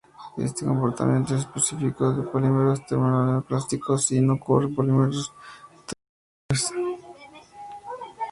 Este 0.39 0.65
comportamiento 0.65 1.35
es 1.35 1.41
específico 1.41 2.11
de 2.11 2.23
polímeros 2.23 2.83
termoplásticos 2.87 4.11
y 4.13 4.19
no 4.19 4.33
ocurre 4.33 4.65
en 4.65 4.73
polímeros 4.73 5.31
termoestables. 6.49 6.75